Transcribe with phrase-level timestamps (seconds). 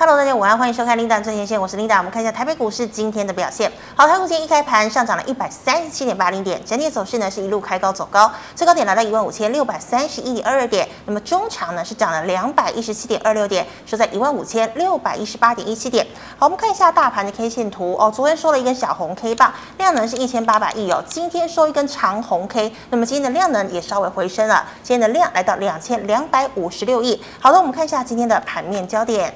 [0.00, 1.98] Hello，大家午安，欢迎收看 Linda 最前线，我是 Linda。
[1.98, 3.70] 我们看一下台北股市今天的表现。
[3.94, 10.88] 好，台股今天一开盘上涨了一百三十七点八零点，整体走势呢是一路开高走高，最高点来到一万五千六百三十一点二二点。
[11.04, 16.06] 那么中长呢是涨了两百一十七点二六点，收在一万五千六百一十八点一七点。
[16.38, 27.22] 好，我们看一下大盘的 K 线图哦，昨天收了一根小红 K 棒，量能是一千八百亿哦，今天收一根长红 K，那么今天的量能也稍微回升了，今天的量来到两千两百五十六亿。
[27.38, 29.34] 好的，我们看一下今天的盘面焦点。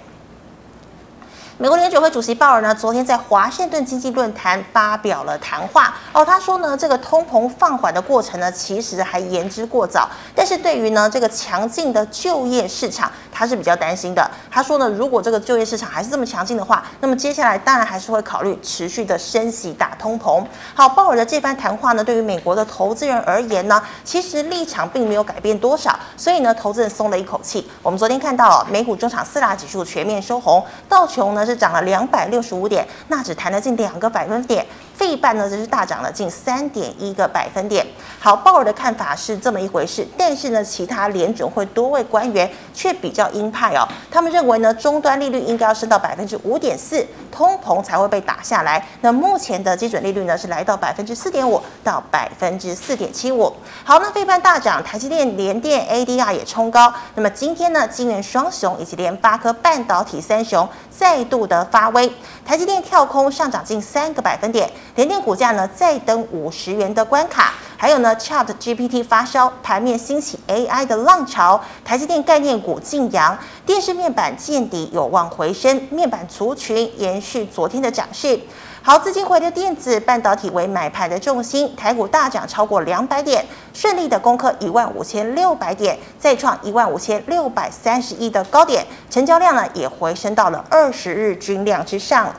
[1.57, 6.24] 美国联准会主席鲍尔呢，昨天在华盛顿经济论坛发表了谈话哦。
[6.24, 10.09] 他说呢，这个通膨放缓的过程呢，其实还言之过早。
[10.34, 14.29] 但是对于呢这个强劲的就业市场，他是比较担心的。
[14.51, 20.45] 他说呢，如果这个就业市场还是这么强劲的话，那么接下来当然还是会考虑持续的升息打通膨。
[20.74, 27.71] 好，鲍尔的这番谈话呢，对于美国的投资人而言呢，其实立场并没有改变多少，所以呢，投资人松了一口气。
[27.80, 31.44] 我们昨天看到，美股中场四大指数全面收红，道琼呢。
[31.45, 37.84] 是涨了两百六十五点，纳指弹了近两个百分点，费半呢则是大涨了近三点一个百分点。
[38.20, 48.82] 好，鲍尔的看法是这么一回事，但是呢，其他联准会多位官员却比较鹰派哦，他们认为呢，终端利率应该要升到百分之五点四，通膨才会被打下来。
[49.02, 53.52] 那目前的基准利率呢是来到百分之四点五到百分之四点七五。
[53.84, 56.90] 好，那费半大涨，台积电、联电 ADR 也冲高。
[57.15, 62.10] 那么今天呢，晶圆双雄以及联发科半导体三雄再度的发威，
[62.46, 78.38] 台积电跳空上涨近三个百分点，联电股价呢再登五十元的关卡，还有呢 Chat GPT 发烧，盘面兴起 AI 的浪潮，台积电概念股劲扬，电视面板见底有望回升，面板族群延续昨天的涨势。
[78.82, 92.32] 好，资金回流电子半导体为买盘的重心，台股大涨超过两百点，顺利的攻克一万五千六百点，再创一万五千六百三十亿的高点，成交量呢也回升到了二十日均量之上。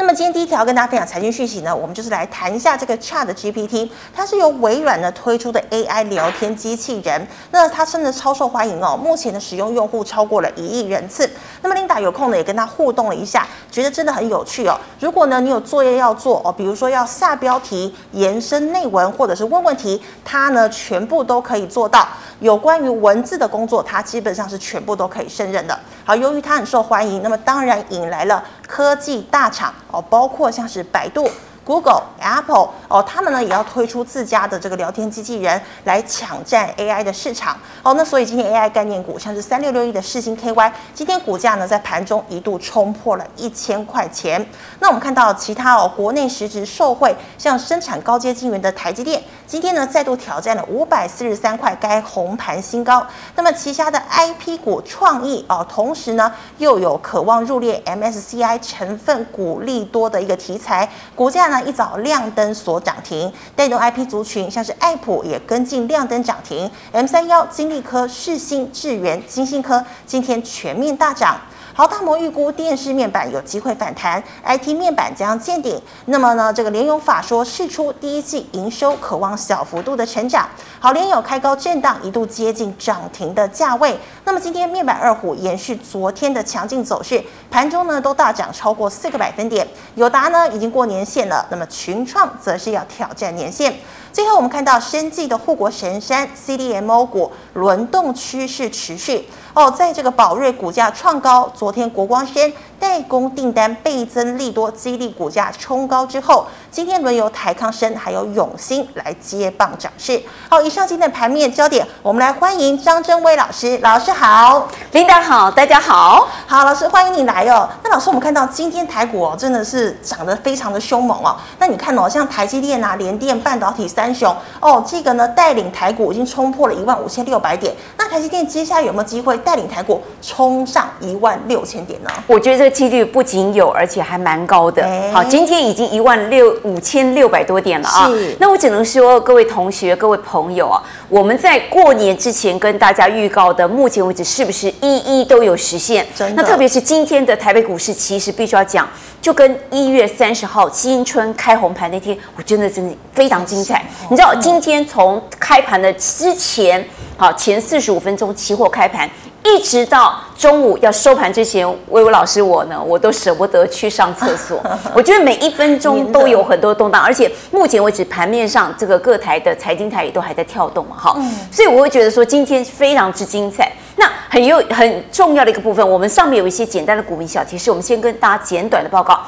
[0.00, 11.30] 那么今天第一条跟大家分享财经讯息呢，我们就是来谈一下这个 Chat GPT，它是由微软呢推出的 AI 聊天机器人，那它真的超受欢迎哦，目前的使用用户超过了一亿人次。
[11.60, 14.74] 那么 Linda 有空呢也跟他互动了一下，觉得真的很有趣哦。
[15.00, 22.08] 如果呢你有作业要做哦，比如说要下标题、延伸内文或者是问问题，它呢全部都可以做到。
[22.40, 25.78] 有关于文字的工作，它基本上是全部都可以胜任的。
[26.06, 31.28] 好，由于它很受欢迎，那么当然引来了科技大厂哦，包括像是百度。
[31.64, 37.94] Google、Apple 哦，他们呢也要推出自家的这个聊天机器人来抢占 AI 的市场哦。
[37.94, 44.44] 那所以今天 AI 概念股像是三六六一的世芯 KY，今天股价呢在盘中一度冲破了一千块钱。
[44.80, 53.06] 那我们看到其他哦，国内实质受惠，像生产高阶晶圆的台积电，今天呢再度挑战了五百四十三块该红盘新高。
[53.36, 61.62] 那么旗下的 IP 股创意哦，同时呢又有渴望入列 MSCI 成分股利多的一个题材，股价呢。
[61.62, 71.38] 一早亮灯所涨停，带动 IP 族群，像是爱普也跟进亮灯涨停，M 三幺、金丽科、世星、智原、晶心科今天全面大涨。
[71.72, 75.80] 好，大摩预估电视面板有机会反弹，IT 面板将见顶。
[76.06, 80.48] 那么呢，这个联咏法说释出第一季营收渴望小幅度的成长。
[80.80, 83.96] 好，联咏开高震荡，一度接近涨停的价位。
[84.24, 89.66] 那么今天面板二虎延续昨天的强劲走势，盘中呢都大涨超过四个百分点。
[89.94, 93.72] 友达呢已经过年线了，那么群创则是要挑战年线。
[94.12, 99.28] 最后我们看到生技的护国神山 CDMO 股轮动趋势持续。
[99.52, 110.22] 哦，在这个宝瑞股价创高，昨天国光生代工订单倍增利多，激励股价冲高之后，今天轮由台康生还有永兴来接棒涨势。
[110.48, 117.68] 好，以上今天的盘面焦点，我们来欢迎张真威老师，老师好，Linda 好，大家好，好，老师欢迎你来哦。
[117.82, 121.36] 那老师，我们看到今天台股哦，真的是涨得非常的凶猛哦。
[121.58, 127.74] 那你看哦，像台积电啊、联电、半导体三雄哦，这个呢带领台股已经冲破了一万五千六百点。
[127.98, 129.36] 那台积电接下来有没有机会？
[129.38, 132.10] 带领台股冲上一万六千点呢？
[132.26, 134.82] 我觉得这个几率不仅有，而且还蛮高的。
[134.82, 138.10] 欸、好，今天已经一万六五千六百多点了啊！
[138.38, 146.06] 那我只能说，各位同学、各位朋友啊，我们在过年之前跟大家预告的，目前为止是不是一一都有实现？
[146.34, 148.88] 那特别是今天的台北股市，其实必须要讲，
[149.20, 153.84] 就跟一月三十号新春开红盘那天，我真的真的非常精彩。
[154.04, 159.08] 哦、你知道，今天从开盘的之前，好前四十五分钟，期货开盘。
[159.42, 164.60] 一直到中午要收盘之前，薇薇老师我呢，我都舍不得去上厕所。
[164.94, 171.16] 我觉得每一分钟都有很多动荡，而且目前为止盘面上这个各台的财经台也都还在跳动嘛，哈。
[171.50, 173.72] 所以我会觉得说今天非常之精彩。
[173.96, 179.18] 那很有很重要的一个部分，我们上面有一些简单的股民小提示，我们先跟大家简短的报告。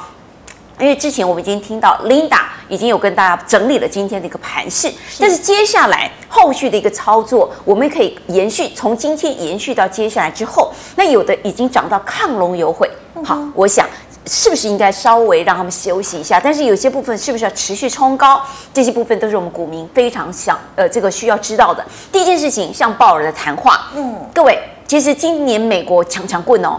[0.83, 12.89] 因为之前我们已经听到 Linda 已经有跟大家整理了今天的一个盘势，但是接下来后续的一个操作，我们可以延续从今天延续到接下来之后，那有的已经涨到亢龙有悔，
[13.23, 13.87] 好，我想
[14.27, 16.37] 是不是应该稍微让他们休息一下？
[16.37, 18.41] 但是有些部分是不是要持续冲高？
[18.73, 21.81] 这些部分都是我们股民非常想呃这个需要知道的。
[22.11, 26.77] 第一件事情，像鲍尔的谈话，嗯，各位，其实今年美国强强棍哦，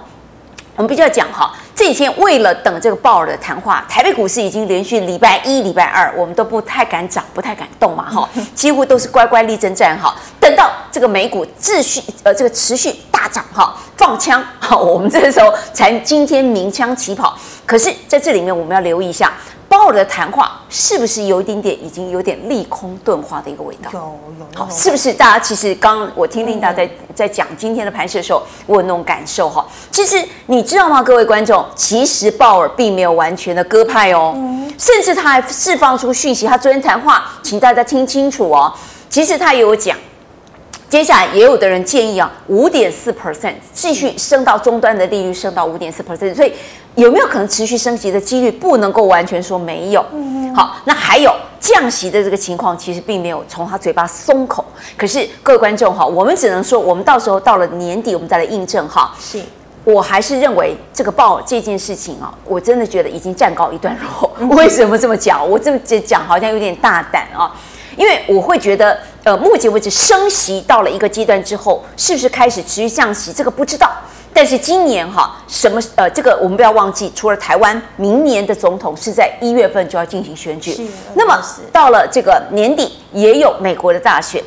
[0.76, 1.54] 我们必须要讲哈。
[1.75, 10.17] 这几天为了等这个鲍尔的谈话，台北股市已经连续礼拜一、礼拜二，我们都不太敢涨，不太敢动嘛，哈， 几乎都是乖乖立正站好。
[10.38, 17.37] 等到这个美股秩序呃这个持续大涨哈，放枪哈，我们这个时候才今天鸣枪起跑。
[17.67, 19.32] 可是在这里面我们要留意一下。
[19.75, 23.91] 鲍尔的谈话是不是有一点点已经有点利空钝化的一个味道？
[23.93, 25.12] 有有好，是不是？
[25.12, 29.67] 大家其实刚我听听大家在在讲今天的盘势的时候，我有那种感受哈。
[29.91, 34.32] 其实你知道吗，各位观众，其实鲍尔并没有完全的鸽派哦，
[34.79, 36.47] 甚至他还释放出讯息。
[36.47, 38.73] 他昨天谈话，请大家听清楚哦。
[39.11, 39.99] 其实他也有讲，
[40.88, 46.53] 接下来也有的人建议啊，五点四 percent 继续升到终端的利率升到五点四 percent，所以。
[46.96, 50.05] 有没有可能持续升息的几率不能够完全说没有。
[50.55, 54.64] 好，那还有降息的这个情况，其实并没有从他嘴巴松口。
[54.96, 59.12] 可是各位观众哈，我们只能说，我们到时候到了年底，我们再来印证哈。
[59.19, 59.43] 是，
[59.82, 64.31] 我还是认为这个报这件事情啊，我真的觉得已经站高一段落。
[64.55, 65.44] 为什么这么讲？
[65.50, 67.52] 我这么讲好像有点大胆啊，
[67.97, 73.32] 因为我会觉得，呃，目前为止升息到了一个阶段之后，是不是开始持续降息？
[73.32, 73.90] 这个不知道。
[74.36, 80.72] 但是今年哈，什么呃，这个我们不要忘记，除了台湾，明年的总统是在一月份就要进行选举。
[80.72, 80.82] 是。
[81.14, 81.40] 那么
[81.72, 84.42] 到了这个年底，也有美国的大选。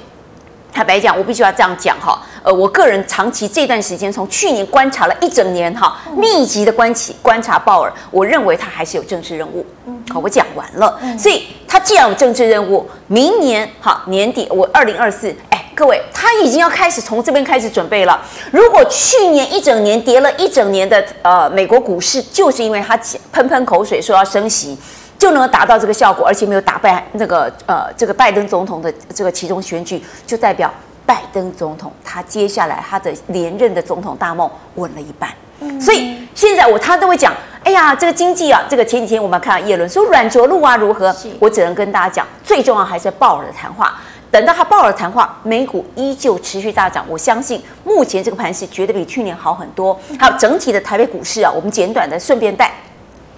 [0.74, 2.22] 坦白讲，我必须要这样讲哈。
[2.44, 9.66] 呃，我个人长期这段时间，从去年观察了一整年哈，密集的观起观察鲍尔，我认为他还是有政治任务。
[10.10, 11.00] 好，我讲完了。
[11.18, 15.47] 所以他既然有政治任务，明年哈年底，我二零二四，哎。
[15.78, 18.20] 各位，他已经要开始从这边开始准备了。
[18.52, 23.00] 如果去年一整年跌了一整年的呃美国股市，就是因为他
[23.32, 24.76] 喷喷口水说要升息，
[25.20, 30.74] 就能达到这个效果，而且没有打败那个呃这个拜登总统的这个其中选举，就代表
[31.06, 35.30] 拜登总统他接下来他的连任的总统大梦稳了一半。
[35.60, 37.32] 嗯、所以现在我他都会讲，
[37.64, 41.16] 哎呀，这个经济啊，这个前几天我们看到叶伦说软着陆啊如何？
[41.40, 43.96] 我只能跟大家讲，最重要还是鲍尔的谈话。
[44.30, 47.06] 等到他鲍尔谈话，美股依旧持续大涨。
[47.08, 49.98] 我相信目前这个盘势绝对比去年好很多。
[50.20, 52.72] 还有整体的台北股市啊，我们简短的顺便带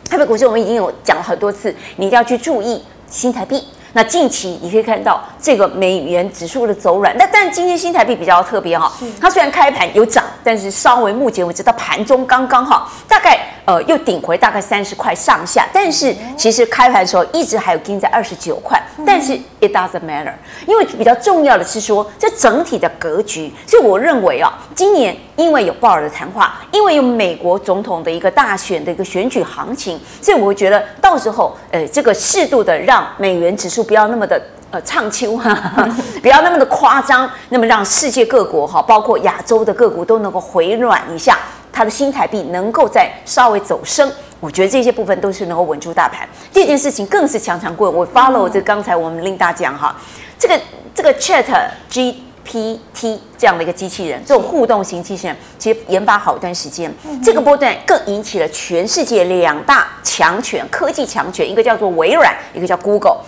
[0.09, 3.63] 台北股市，我们已经有讲了很多次，你一定要去注意新台币。
[3.93, 20.33] 那近期你可以看到这个美元指数的走软，那但今天新台币比较特别哈，它虽然开盘有涨，但是稍微目前为止到盘中刚刚好，大概呃又顶回大概三十块上下，但是其实开盘的时候一直还有盯在二十九块，但是 it doesn't matter，
[20.65, 33.83] 因为比较重要的是说这整体的格局，所以我认为啊，今年因为有鲍尔的谈话，因为有美国总统的一个大选的一个选举行情，所以我会觉得到时候呃这个适度的让美元指数。
[33.89, 34.39] 不要那么的
[34.69, 35.57] 呃唱秋哈，
[36.21, 41.39] 不要那么的夸张，那么让世界各国哈，包括亚洲的各国都能够回暖一下，
[41.71, 46.27] 它的新台币能够再稍微走升，我觉得这些部分都是能够稳住大盘。
[46.51, 48.05] 这件事情更是强强棍，我。
[48.09, 49.95] follow 这刚才我们 Linda 讲哈，
[50.37, 50.59] 这个
[50.95, 51.45] 这个 Chat
[51.89, 56.91] GPT 这样的一个机器人，这种互动型机器人，其实研发好一段时间，
[57.23, 63.19] 这个波段更引起了全世界两大强权科技强权，一个叫做微软，一个叫 Google。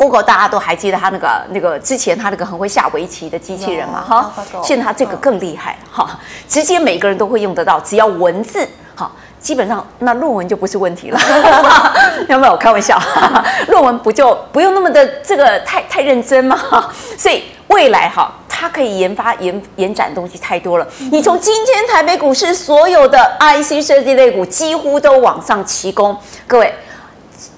[0.00, 4.32] Google 大家都还记得他那个那个之前他那个很会下围棋的机器人嘛哈，
[4.64, 8.66] 现在他这个更厉害哈，直接每个人都会用得到，只要文字
[8.96, 11.20] 哈，基本上那论文就不是问题了，
[12.30, 12.98] 有没有开玩笑？
[13.68, 16.58] 论文不就不用那么的这个太太认真吗？
[17.18, 20.88] 所以未来哈，它可以研发延延展东西太多了。
[21.12, 26.16] 你从今天台北股市所有的 IC 设计类股几乎都往上齐攻，
[26.46, 26.74] 各位。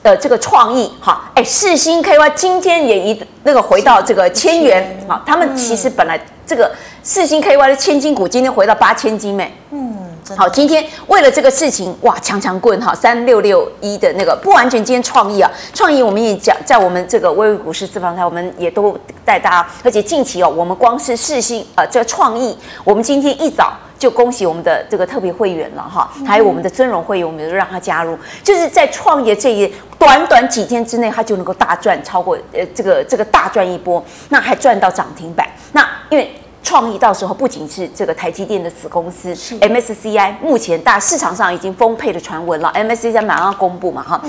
[0.03, 6.71] 的这个创意哈，哎，四星 KY 今天也一那个回到这个千元，好，他们其实本来这个
[7.03, 10.02] 四星 KY 的千金股今天回到八千金美，嗯，
[10.37, 23.73] 好，今天为了这个事情哇，强强棍哈，三六六一的那个不完全今天创意啊，创意我们也讲在我们这个微微股市私房菜，我们也都带大家，而且近期哦，我们光是世新呃这个创意，我们今天一早。
[23.99, 35.49] 就恭喜我们的这个特别会员了哈，还有我们的尊荣会员，我们就让他加入，就是在创业这一短短几天之内，他就能够大赚超过呃这个这个大赚一波，那还赚到涨停板。
[35.71, 44.23] 那因为创意到时候不仅是这个台积电的子公司 MSCI，目前大市场上已经丰沛的传闻了，MSCI 马上要公布嘛哈，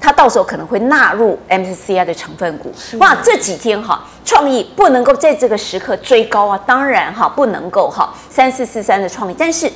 [0.00, 2.72] 它到时候可能会纳入 MSCI 的成分股。
[2.98, 9.70] 哇，这几天哈，创意不能够在这个时刻追高啊，当然哈不能够哈三四四三的创意，但是。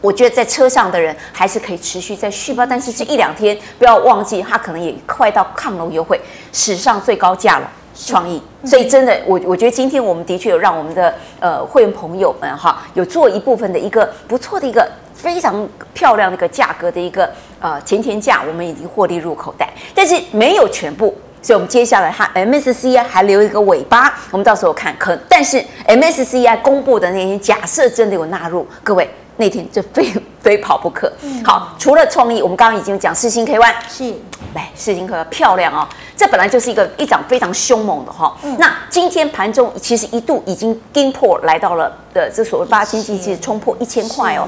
[0.00, 6.20] 我觉得在车上的人还是可以持续在续报，但是这一两天不要忘记，它可能也快到抗龙优惠
[6.52, 8.42] 史上最高价了，创意。
[8.64, 29.08] 所以真的，我我觉得今天我们的确有让我们的呃会员朋友们哈，有做一部分的一个不错的一个非常漂亮的一个价格的一个呃前田价，我们已经获利入口袋，但是没有全部，所以我们接下来它 MSCI 还留一个尾巴，我们到时候看可，但是 MSCI 公布的那些假设真的有纳入，各位。
[29.36, 31.12] 那天就非非跑不可。
[31.44, 34.14] 好，除了创意，我们刚刚已经讲四星 K One 是，
[34.54, 35.86] 来四星 KY 漂亮哦，
[36.16, 38.36] 这本来就是一个一涨非常凶猛的哈。
[38.58, 44.46] 那今天盘中其实一度已经跌破来到了的这所谓八千几，其实冲破一千块哦。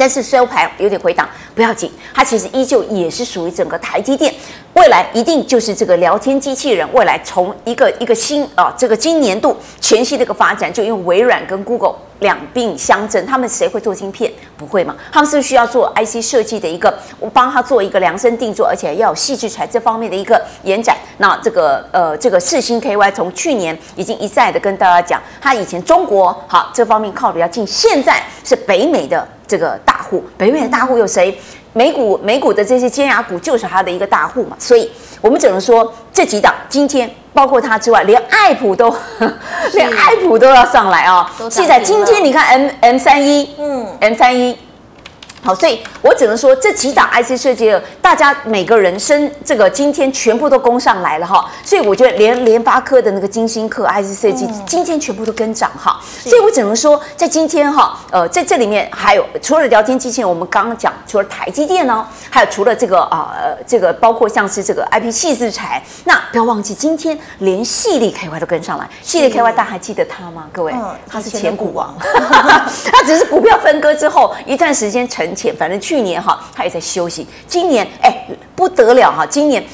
[0.00, 4.32] 但是收盘有点回档，不要紧，它其实依旧也是属于整个台积电
[4.78, 14.32] 未来一定就是这个聊天机器人未来从一个一个新啊这个今年度全新的一个发展，就用微软跟 Google 两并相争，他们谁会做晶片？
[14.56, 14.94] 不会嘛？
[15.10, 20.96] 他们是需要做 IC 设计的一个，我帮他做一个量身定做，而且要有细致材这方面的一个延展。
[21.16, 29.26] 那这个呃这个四星 KY 从去年已经一再的跟大家讲，他以前中国好这方面靠比较近，现在是北美的。
[29.48, 31.34] 这个大户，北美的大户有谁？
[31.78, 38.92] 美股美股的这些尖牙股就是它的一个大户嘛，所以我们只能说这几档今天包括它之外，连爱普都，
[39.74, 41.48] 连爱普都要上来啊、哦！
[41.48, 44.58] 现在今天你看 M M 三一，嗯，M 三一。
[45.42, 70.48] 好，所以我只能说这几档 IC 设计，大家每个人生这个今天全部都攻上来了哈，所以我觉得连联发科的那个晶心科 IC 设计今天全部都跟涨哈，所以我只能说在今天哈，呃，在这里面还有除了聊天机器人，我们刚刚讲除了台积电呢，还有除了这个啊呃这个包括像是这个 IP 矽智财，那不要忘记今天连矽力 KY 都跟上来，矽力 KY 大家还记得他吗？
[70.52, 70.74] 各位，
[71.08, 75.27] 他是前股王， 他只是股票分割之后一段时间成。
[75.56, 77.26] 反正去年哈，他也在休息。
[77.46, 79.24] 今年哎，不得了哈！
[79.26, 79.64] 今年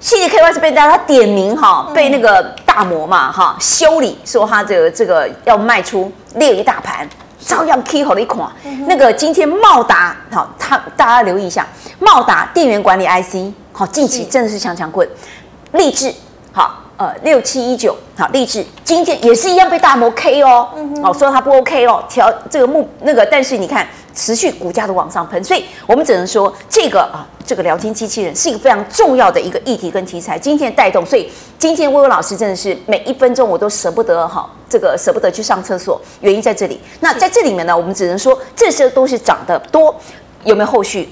[0.00, 7.08] 谢谢 KY 是被大家点名哈，被那个大魔嘛哈修理，说他这个这个要卖出列一大盘，
[7.40, 8.50] 照样 K 好的一款。
[8.86, 11.66] 那个今天茂达好，他大家留意一下，
[12.00, 15.08] 茂达电源管理 IC 好，近期真的是强强棍，
[15.72, 16.12] 励志
[16.52, 20.68] 好，呃六七一九好，立志今天也是一样被大摩 K 哦，
[21.02, 23.86] 哦说它不 OK 哦，调这个目那个，但是你看。
[24.16, 30.38] 持续股价的往上喷，所以我们只能说这个啊，这个聊天机器人是一个非常重要的一个议题跟题材。
[30.38, 36.80] 今天带动，所以今天薇薇老师真的是每一分钟我都舍不得哈，这个舍不得去上厕所，原因在这里。
[37.00, 39.92] 那在这里面呢，我们只能说这些都是涨得多，
[40.44, 41.08] 有没有后续？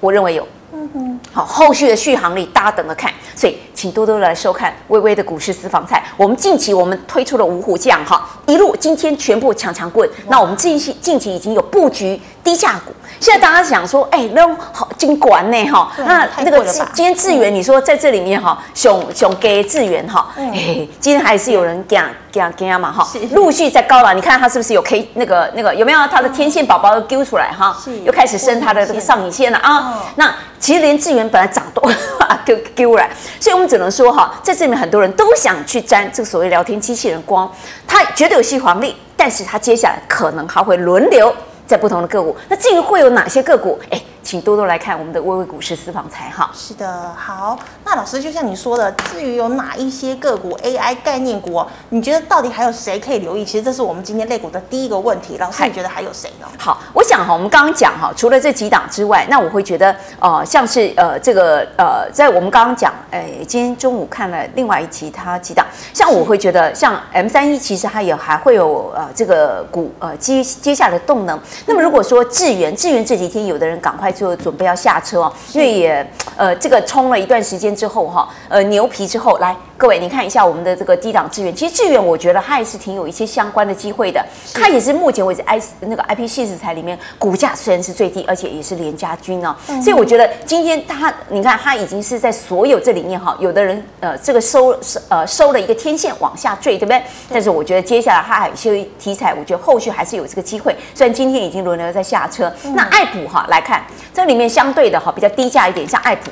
[0.00, 0.48] 我认为有。
[0.72, 3.12] 嗯哼，好，后续的续航力大家等着看。
[3.34, 6.02] 所以请多多来收看微微的股市私房菜。
[6.16, 10.08] 我们近期我们推出了五虎将哈，一路今天全部强强棍。
[10.28, 12.92] 那我们近期近期已经有布局低价股。
[13.20, 15.92] 现在大家想说，哎，那好金管呢哈？
[15.98, 24.12] 那那个今天智源，你说在这里面哈，熊熊给智源哈，哎，今天还是有人讲讲讲嘛哈，陆续在高了。
[24.12, 27.76] 你看它是不是有 K 那个那个有没有它的天线宝宝又丢出来哈？
[28.04, 30.04] 又开始升它的这个上影线了啊。
[30.16, 31.90] 那其实连智源本来涨多
[32.44, 33.10] 丢丢出来。
[33.40, 37.50] 所以我们只能说哈，在这里面很多人都想去沾这个所谓聊天机器人光，
[37.86, 41.34] 它绝对有续航力，但是它接下来可能还会轮流
[41.66, 42.36] 在不同的个股。
[42.48, 43.78] 那至于会有哪些个股？
[43.90, 44.00] 哎。
[44.26, 46.50] 请多多来看我们的微微股市私房菜哈。
[46.52, 47.56] 是的，好。
[47.84, 53.44] 那老师就像你说的，至于有哪一些个股 AI 概念股，你觉得到底还有谁可以留意？
[53.44, 55.36] 其实这是我们今天类股的第一个问题。
[55.38, 56.48] 老师，你觉得还有谁呢？
[56.58, 65.64] 好，我想哈，我们刚刚讲哈，除了这几档之外，那我会觉得呃，像是呃这个呃，在我们刚刚讲，哎，今天中午看了另外一期它几档，
[65.94, 71.38] 像我会觉得像 M 三一，其实它也还会有呃这个股呃接接下来的动能。
[71.66, 74.12] 那么如果说智源，智源这几天有的人赶快。
[74.16, 97.02] 就准备要下车哦，因为也呃这个冲了一段时间之后哈，呃牛皮之后来，各位你看一下我们的这个低档资源，其实资源我觉得它也是挺有一些相关的机会的，它也是目前为止 I 那个 IP 矽智财里面股价虽然是最低，而且也是连家军哦，所以我觉得今天它你看它已经是在所有这里面哈，有的人呃这个收收呃收了一个天线往下坠，对不对？
[97.30, 103.82] 但是我觉得接下来它还有一些题材，我觉得后续还是有这个机会，虽然今天已经轮流在下车，那爱普哈来看。
[104.12, 106.30] 这里面相对的哈比较低价一点，像爱普，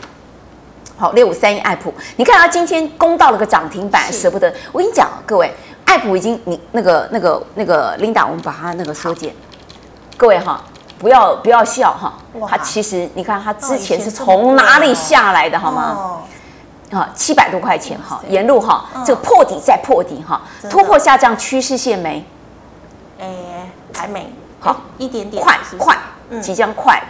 [0.96, 4.52] 好六五三一爱普，你看它今天攻到了个涨停板，舍不得。
[4.72, 5.52] 我跟你讲，各位
[5.84, 9.34] 爱普已经你那个那个那个 Linda，我们把它那个缩减，
[10.16, 10.62] 各位哈，
[10.98, 12.14] 不要不要笑哈，
[12.48, 16.20] 它其实你看它之前是从哪里下来的好吗？
[16.92, 20.40] 啊，七百多块钱哈，沿路哈，这个破底再破底哈，
[20.70, 22.24] 突破下降趋势线没？
[23.18, 23.26] 哎，
[23.96, 25.96] 还没，好一点点，快快，
[26.40, 27.02] 即将快，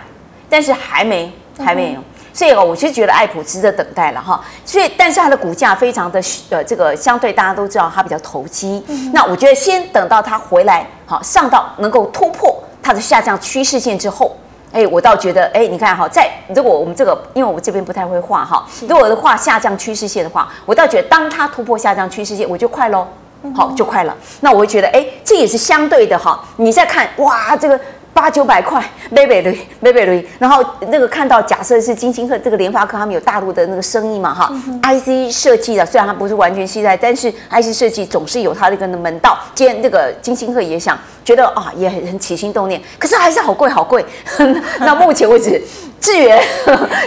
[0.49, 2.01] 但是还没还没有。
[2.33, 4.45] 所以哦，我就觉得爱普值得等待了哈。
[4.65, 6.21] 所以，但是它的股价非常的
[6.51, 8.83] 呃，这个相对大家都知道它比较投机。
[8.89, 14.37] 嗯、那我觉得先等到它回来，好上到能够突破它的下降趋势线之后，
[14.73, 23.07] 哎，我倒觉得哎，你看哈，在如果我们这个，因为我这边不太会画哈，如果画下降趋势线的话，我倒觉得当它突破下降趋势线，我就快喽，
[23.55, 24.17] 好就快了。
[24.41, 26.45] 那我会觉得哎，这也是相对的哈。
[26.57, 27.81] 你再看哇，这个。
[28.15, 30.25] 八九百块，美美的，美美的。
[30.39, 39.37] 然后那个看到，假设是金星科这个联发科，他们有大陆的那个生意嘛，哈、嗯、，IC 设计的，虽然它不是完全现在，但是 IC 设计总是有它的一个门道。
[39.55, 44.05] 今天那个金星科也想觉得啊，也很很起心动念，可是还是好贵好贵。
[44.79, 45.61] 那目前为止，
[46.01, 46.41] 智源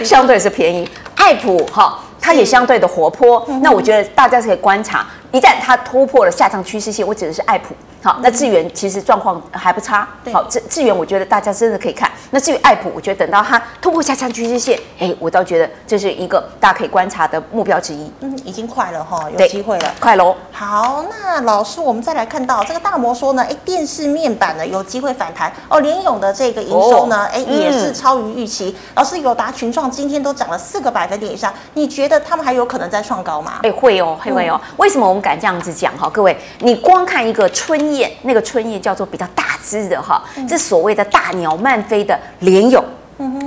[0.04, 3.42] 相对是便宜，爱普哈，它也相对的活泼。
[3.48, 7.74] 嗯、那我觉得大家是可以观察，一旦它突破了下降趋势线，我指的是爱普。
[8.00, 10.06] 好，那智源其实状况还不差。
[10.32, 12.08] 好，智智源我觉得大家真的可以看。
[12.30, 18.08] 那至于爱普，我觉得等到它突破下降趋势线，哎，我倒觉得这是一个大家可以观察的目标之一。
[18.20, 20.36] 嗯，已经快了哈，有机会了，快喽。
[20.52, 25.80] 好，那老师，我们再来看到这个大摩说呢，哎，电视面板呢有机会反弹哦。
[25.80, 28.76] 联勇的这个营收呢，哎，也是超于预期。
[28.94, 33.54] 老师，友达、群创今天都涨了四个百分点以上，你觉得他们还有可能再创高吗？
[33.64, 34.60] 哎，会哦，会会哦。
[34.76, 36.08] 为什么敢这样子讲哈？
[36.10, 37.88] 各位，你光看一个春。
[38.22, 42.84] 那个春燕叫做比较大只的哈，这所谓的大鸟慢飞的莲蛹，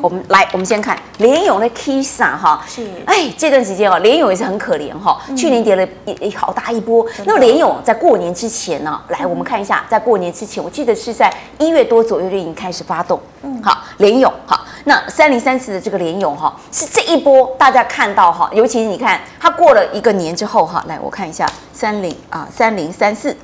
[0.01, 7.05] 我们来，我们先看联勇的 Kisa 哈，是，哎，这段时间哦，联咏也是很可怜哈，去年跌了一一好大一波。
[7.25, 23.35] 那么联勇在过年之前呢，来我们看一下，在过年之前，我记得是在一月多左右就已经开始发动，嗯，好，联咏好，那三零三四的这个联勇哈，是这一波大家看到哈，尤其是你看它过了一个年之后哈，来我看一下三零啊三零三四。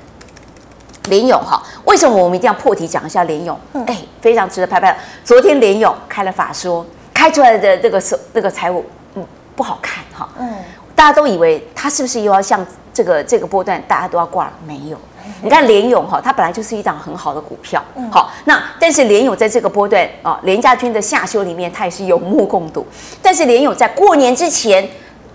[1.10, 3.58] 联勇哈，为什么我们一定要破题讲一下联勇？
[3.86, 4.94] 哎，非常值得拍拍。
[5.24, 8.86] 昨天联勇开了法说，开出来的这个手这个财务，
[9.16, 10.28] 嗯，不好看哈。
[10.38, 10.54] 嗯，
[10.94, 14.54] 大家都以为他是不是又要像这个这个波段，大家都要挂了？
[14.66, 14.98] 没有。
[15.42, 17.84] 你看联勇哈，它本来就是一档很好的股票。
[18.12, 22.86] 好，那但是联勇在这个波段啊，连家军的下修里面，它也是有目共睹。
[23.22, 24.90] 但是联勇在过年之前。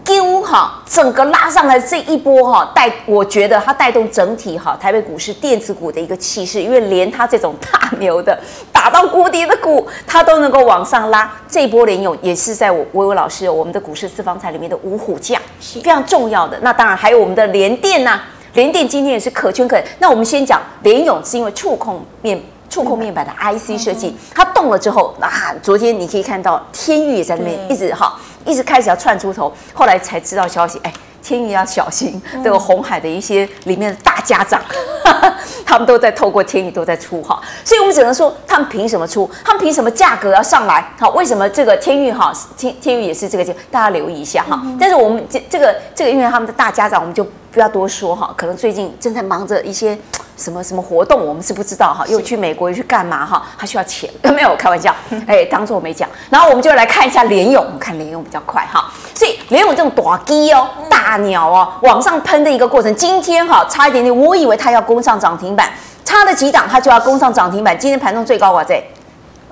[0.05, 8.37] 丢哈，整个拉上来这一波哈，带我觉得它带动整体哈台北股市电子股的一个气势，因为连它这种大牛的
[8.73, 11.33] 打到谷底的股，它都能够往上拉。
[11.49, 16.59] 这一波联咏也是在我薇薇老师我们的股市私房菜里面的五虎将，是非常重要的。
[16.63, 18.21] 那当然还有我们的联电呐，
[18.55, 19.87] 联电今天也是可圈可点。
[19.99, 28.19] 那我们先讲联咏，是因为触控面触控面板的 IC 设计，它动了之后啊，昨天你可以看到天宇也在那边一直哈。
[28.45, 30.77] 一直开始要窜出头，后来才知道消息。
[30.83, 34.61] 哎，天宇要小心，这个红海的一些里面的大家长，
[35.05, 35.33] 嗯、
[35.65, 39.31] 他们都在透过天宇都在出哈，所以我们只能说，他们凭什么出？
[39.45, 40.85] 他们凭什么价格要上来？
[40.99, 43.55] 好，为什么这个天宇哈，天天宇也是这个价？
[43.71, 44.61] 大家留意一下哈。
[44.65, 48.35] 嗯、但是我们这这个这个，因为他们的大家长，我们就不要多说哈。
[48.37, 49.97] 可能最近正在忙着一些。
[50.35, 53.45] 什么什么活动，我们是不知道哈，又去美国又去干嘛哈？
[53.57, 54.93] 他需要钱， 没有开玩笑，
[55.29, 56.09] 哎，当做我没讲。
[56.31, 58.91] 然后我们就来看一下联咏，我们看联咏比较快哈。
[59.15, 65.71] 所以联咏这种大鸡哦，大鸟哦，往上喷的一个过程，今天哈差一点点，我以为它要攻上涨停板，
[66.03, 67.79] 差了几档它就要攻上涨停板。
[67.79, 68.83] 今天盘中最高哇塞，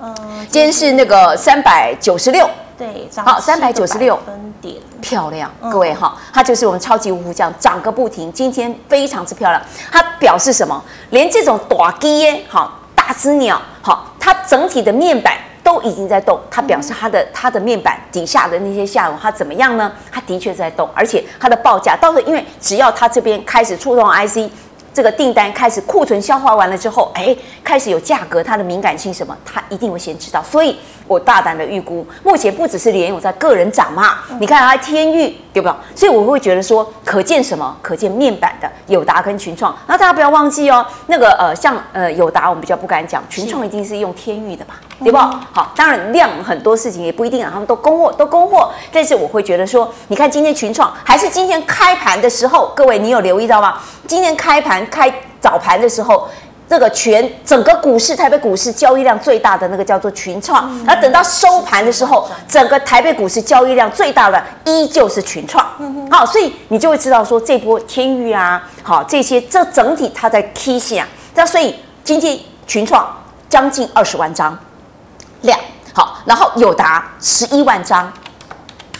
[0.01, 0.13] 嗯，
[0.49, 2.49] 今天是那个三百九十六。
[2.77, 9.61] 对，好，三百九十六分点，漂亮，各位哈，它就是我们超级五虎将涨个不停，今天非常之漂亮。
[9.91, 10.83] 它表示什么？
[11.11, 19.91] 连这种大鸡耶，好大只鸟，好，它整体的面板都已经在动，它表示它的它的面板底下的那些下游它怎么样呢？
[20.11, 24.51] 它的确在动，而且它的报价，到时候因为只要它这边开始触动 IC。
[24.93, 30.43] 这个订单开始库存消化完了之后，哎，开始有价格，它的敏感性什么，它一定会先知道。
[30.43, 30.77] 所以
[31.11, 35.75] 我大胆的预估，目前不只是联咏在个人涨嘛，你看它天域对不对？
[35.93, 37.75] 所以我会觉得说，可见什么？
[37.81, 39.75] 可见面板的友达跟群创。
[39.87, 45.17] 那大家不要忘记哦，那个呃，像呃友达我们比较不敢讲，群创一定是用天域的嘛，是对不？
[45.17, 53.77] 好，当然量很多事情也不一定啊，他们都供货都供货，但是我会觉得说，你看今天群创还是今天开盘的时候，各位你有留意到吗？
[54.07, 56.29] 今天开盘开早盘的时候，
[56.71, 65.67] 这个全整个股市台北股市交易量最大的那个叫做群创，而、等到收盘的时候，整个台北股市交易量最大的依旧是群创。
[65.79, 73.05] 嗯、好，所以你就会知道说这波天域啊，好这些这整体它在 K 线啊，那所以今天群创
[73.49, 74.57] 将近二十万张
[75.41, 75.59] 量，
[75.93, 78.09] 好，然后友达十一万张，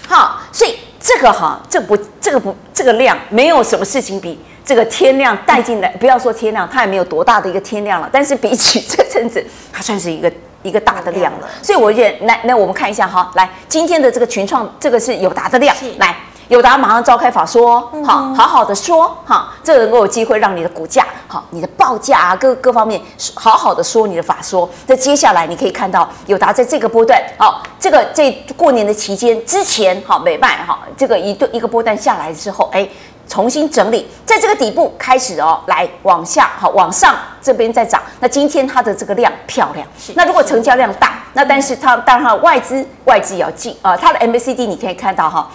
[0.09, 10.31] 好，所以这个哈，这不这个不这个量没有什么事情比这个天量带进来，不要说天量，它也没有多大的一个天量了，但是比起这阵子， 它算是一个。
[10.63, 16.15] 一个大的量了，所以我觉得来，那我们看一下哈，来今天的这个群创，这个是友达的量，来
[16.49, 23.01] 友达马上召开法说，好，好好的说哈，这能够有机会让你的股价好，你的报价啊，各各方面
[23.33, 24.69] 好好的说你的法说。
[24.85, 32.87] 那接下来你可以看到友达在这个波段，好，这个这过年的期间之前，好美卖哈，这个一对一个波段下来之后，哎。
[33.31, 38.01] 重新整理，在这个底部开始哦，来往下好，往上这边再涨。
[38.19, 45.49] 那今天它的这个量漂亮，那如果成交量大，那但是它当然它外资外资也要进啊，它的 MACD 你可以看到哈，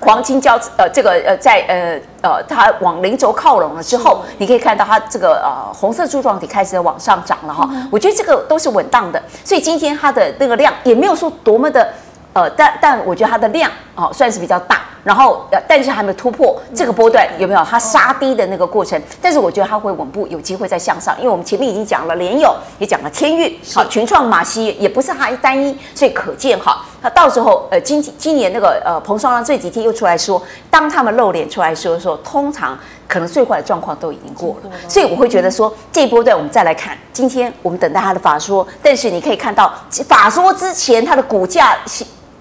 [0.00, 7.68] 黄金交呃这个呃在呃呃它往零轴靠拢了之后，你可以看到它这个呃红色柱状体开始往上涨了哈。
[7.90, 11.92] 我觉得这个都是稳当的，所以今天它的那个量也没有说多么的
[12.32, 14.80] 呃，但但我觉得它的量哦算是比较大。
[15.04, 17.62] 然后，呃，但是还没有突破这个波段，有没有？
[17.62, 39.70] 它杀低的那个过程，但是我觉得它会稳步有机会再向上，因为我们前面已经讲了联友，也讲了天域，好，群创、马西也不是它一单一，所以可见哈，那到时候，呃，今今年那个呃彭双浪这几天又出来说，当他们露脸出来说的时候，通常可能最坏的状况都已经过了，所以我会觉得说这一波段我们再来看，今天我们等待它的法说，但是你可以看到
[40.08, 41.76] 法说之前它的股价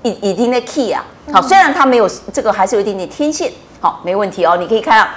[0.04, 1.04] 已已经在 key 啊。
[1.32, 3.52] 好，虽然它没有这个，还是有一点点天线。
[3.80, 4.56] 好，没问题哦。
[4.58, 5.10] 你可以看到，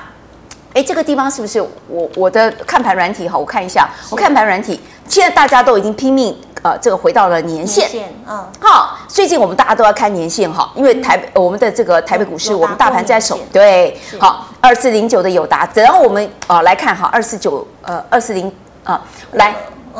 [0.73, 3.29] 哎，这个地方是不是我我的看盘软体？
[3.29, 7.89] 好，我看一下，我看盘软体，现在大家都已经拼命呃，这个回到了年线。
[8.27, 8.45] 嗯。
[8.61, 13.39] 好，最近我们大家都要看年线哈，因为台北我们的这个台北股市，我们大盘在手。
[13.53, 13.99] 对。
[14.19, 18.53] 好，二四零九的友达，然后我们啊来看哈，二四九呃二四零
[18.85, 19.01] 啊
[19.33, 19.55] 来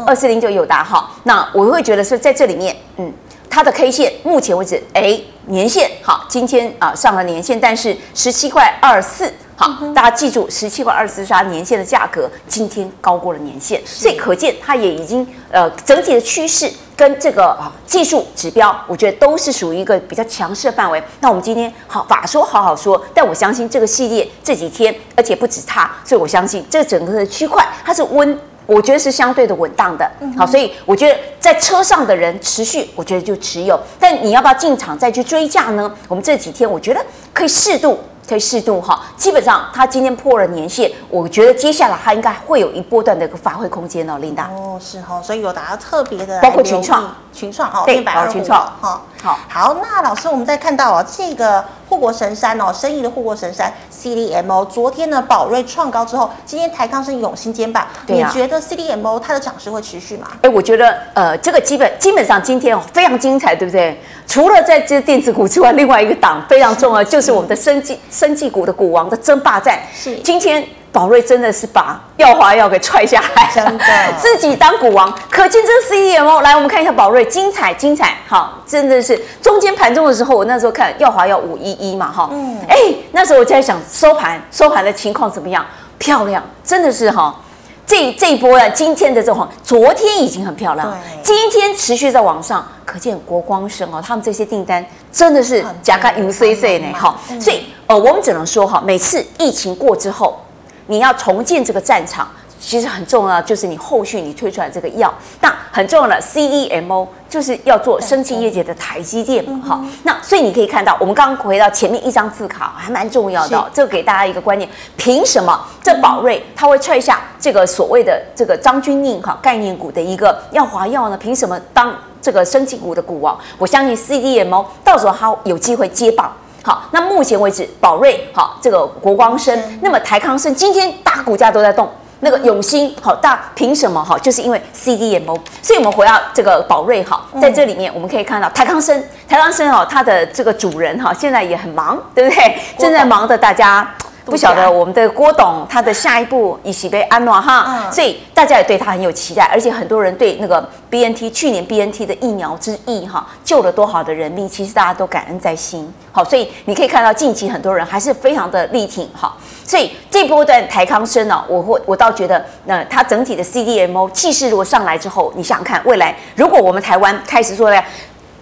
[0.07, 3.13] 二四零九友达哈，那我会觉得是在这里面，嗯。
[3.49, 21.03] 它的 K 线目前为止，哎，年线好，今天啊上了年线，但是十七块二四，好，大家记住十七块二四是它年线的价格，今天高过了年线，所以可见它也已经呃整体的趋势跟这个啊技术指标，我觉得都是属于一个比较强势的范围。
[21.21, 28.39] 那我们今天好法说好好说，但我相信这个系列这几天，而且不止它，所以我相信这整个的区块它是温。
[28.67, 33.79] 我觉得是相对的稳当的，嗯好，所以我觉得在车上的人持续，我觉得就持有。
[33.99, 35.91] 但你要不要进场再去追价呢？
[36.09, 37.01] 我们这几天我觉得
[37.33, 37.99] 可以适度，
[38.29, 39.01] 可以适度哈。
[39.17, 44.49] 基本上它今天破了年线，我觉得接下来它应该会有一波段的一个发挥空间哦，琳达。
[44.49, 49.03] 哦，是哈，所以有达到特别的，包括群创，群创哦，对，包括群创哈。
[49.23, 51.65] 好，好，那老师我们再看到哦，这个。
[51.89, 60.27] 护国神山哦，生意的护国神山 CDMO，昨天呢宝瑞创高之后，今天台康是永兴肩膀，对啊，你觉得 CDMO 它的涨势会持续吗？
[60.43, 63.97] 哎，我觉得呃，这个基本基本上今天哦非常精彩，对不对？
[64.27, 69.79] 除了在这电子股之外，另外一个档非常重要，就是我们的生技生技股的股王的争霸战。
[69.95, 70.67] 是，今天。
[70.97, 73.85] 宝瑞真的是把耀华药给踹下来，真的
[74.17, 76.41] 自己当股王，可见这个 CDMO。
[76.41, 82.77] 来，我们看一下宝瑞，精彩精彩，好，真的是中间盘中的时候，我那时候看耀华药五一一嘛，哈，嗯，哎，
[83.13, 85.63] 那时候我就在想收盘收盘的情况怎么样？
[85.99, 87.43] 漂亮，真的是哈，
[87.87, 94.83] 这这一波呢，今天的这种，昨天已经很漂亮，今天持续在往上，可见国光生哦，他们这些订单
[95.13, 100.41] 真的是加看 UCC 呢，哈，所以呃，我们只能说哈，每次疫情过之后。
[100.87, 102.29] 你要重建这个战场，
[102.61, 121.17] 其实很重要，就是你后续你推出来这个药，那很重要的 CDMO 就是要做生技业界的台积电嘛，好，那所以你可以看到，我们刚刚回到前面一张字卡，还蛮重要的，这个给大家一个观念，凭什么这宝瑞他会踹下这个所谓的这个张钧甯哈概念股的一个耀华药呢？
[121.19, 123.39] 凭什么当这个生技股的股王？
[123.59, 126.33] 我相信 CDMO 到时候它有机会接棒。
[126.67, 134.19] 好，那目前为止，宝瑞好，这个国光生，那么台康生今天大股价都在动，那个永兴好大，凭什么哈？
[134.19, 142.59] 就是因为 CDMO，所以我们回到这个宝瑞好，在这里面我们可以看到台康生，台康生哦，它的这个主人哈，现在也很忙，对不对？
[142.77, 143.89] 正在忙的大家。
[144.27, 155.93] 不晓得我们的郭董他的下一步以喜被安诺哈，所以大家也对他很有期待，而且很多人对那个 BNT 去年 BNT 的疫苗之役哈救了多少的人命，其实大家都感恩在心。
[156.11, 159.33] 好，所以你可以看到近期很多人还是非常的力挺哈，
[159.65, 167.83] 所以这波段台康生呢，我会我倒觉得那它整体的 CDMO 气势如果上来之后，你想想看未来如果我们台湾开始做了。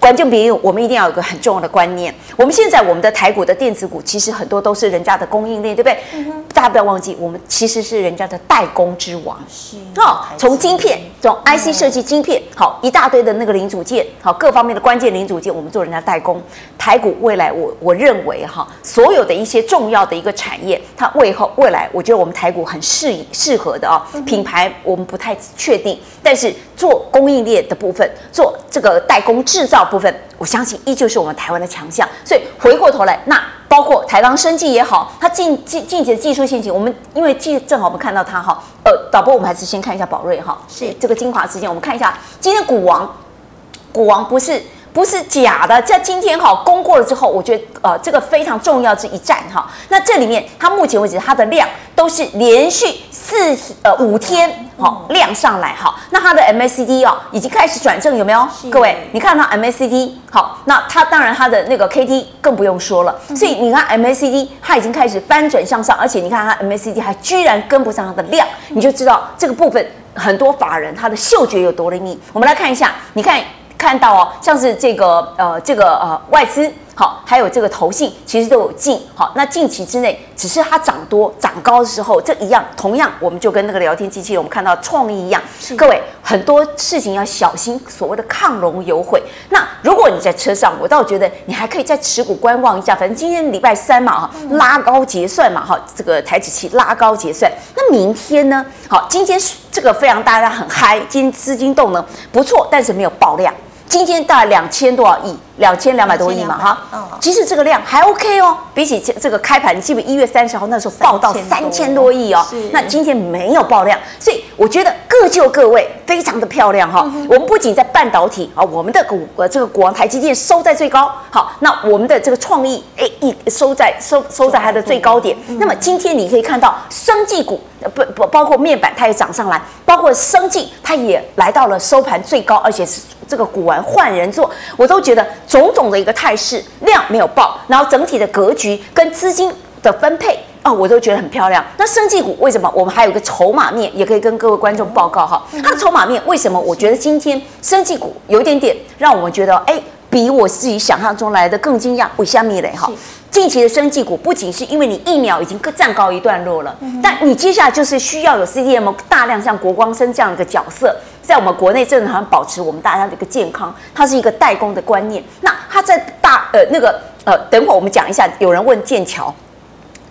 [0.01, 2.15] 观众朋友，我们一定要有一个很重要的观念。
[2.37, 5.99] 我们现在我们的台股的电子股，其实很多都是人家的供应链，对不对？
[6.13, 9.39] 嗯、大家不要忘记，我们其实是人家的代工之王。
[9.49, 16.43] 是哦，从晶片，从 IC 设计晶片，好一大堆的那个零组件，好各方面的关键零组件，我们做人家代工。
[16.77, 24.03] 台股未来我，我我认为哈，所有的一些重要的一个产业，它未后未来，我觉得我们台股很适适合的哦。
[24.27, 29.84] 品牌我们不太确定，但是做供应链的部分，做这个代工制造。
[29.85, 32.09] 部分，我相信依旧是我们台湾的强项。
[32.25, 43.17] 所以回过头来，那包括台钢生技也好，它近近近期的技术陷阱，我们因为技正好我们看到它哈，呃，导播我们还是先看一下宝瑞哈，是这个精华时间，我们看一下今天股王，
[43.93, 44.63] 股王不是。
[44.95, 49.69] 不是假的，在今天哈攻过了之后，我觉得呃这个非常重要这一战哈。
[49.89, 53.35] 那这里面它目前为止它的量都是连续四
[53.83, 55.93] 呃五天好量上来哈。
[56.11, 58.47] 那它的 MACD 哦已经开始转正有没有？
[58.71, 63.19] 各位你看它 MACD 好，那它当然它的那个 KD 更不用说了。
[63.35, 72.17] 所以你看 MACD 它已经开始翻转向上，而且你看它 MACD 还居然跟不上它的量，你就知道这个部分很多法人他的嗅觉有多灵敏。
[72.33, 73.43] 我们来看一下，你看。
[73.77, 79.33] 看到哦，像是这个呃，这个呃外资好，还有这个投信，其实都有进好。
[79.35, 85.43] 那近期之内，只是它涨多涨高的时候，这一样，同样我们就跟那个聊天机器人，我们看到创意一样。
[85.77, 89.21] 各位很多事情要小心，所谓的亢龙有悔。
[89.51, 92.95] 那如果你在车上，我倒觉得你还可以再持股观望一下。
[92.95, 97.51] 反正今天礼拜三嘛哈，拉高结算嘛哈，这个台指期拉高结算。
[97.75, 98.65] 那明天呢？
[98.89, 99.37] 好，今天
[99.73, 103.53] 这个非常大家很嗨，今天资金动能不错，但是没有爆量。
[103.87, 117.03] 今天大概两千多少亿，两千两百多亿嘛，哈，其实这个量还 OK 哦，比起这这个开盘，基本一月三十号那时候爆到三千多亿哦，那今天没有爆量，所以我觉得各就各位，非常的漂亮哈。
[117.29, 125.37] 我们不仅在半导体啊，我们的股呃这个股王台积电收在最高，好，那我们的这个创意哎一收在收收在它的最高点。
[125.59, 127.61] 那么今天你可以看到生技股
[127.95, 133.01] 不不包括面板它也涨上来，包括生技它也来到了收盘最高，而且是。
[133.27, 139.51] 这个古玩换人做，我都觉得种种的一个态势量没有爆，然后整体的格局跟资金
[139.83, 141.65] 的分配啊、哦，我都觉得很漂亮。
[141.79, 142.71] 那生技股为什么？
[142.77, 145.43] 我们还有一个筹码面，也可以跟各位观众报告哈。
[145.63, 146.61] 它的筹码面为什么？
[146.61, 149.83] 我觉得今天生技股有一点点让我们觉得，哎，
[150.15, 152.07] 比我自己想象中来的更惊讶。
[152.15, 152.69] 为什么呢？
[152.77, 152.89] 哈，
[153.33, 156.73] 近期的生技股不仅是因为你疫苗已经站高一段落了，
[157.03, 160.95] 但你接下来就是需要有 CDM 大量像国光生这样的一个角色。
[161.21, 165.21] 在我们国内正常保持我们大家的一个健康，它是一个代工的观念。
[165.41, 168.29] 那它在大呃那个呃，等会儿我们讲一下。
[168.39, 169.35] 有人问剑桥，